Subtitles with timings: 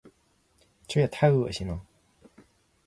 [0.87, 1.79] 这也太恶心了。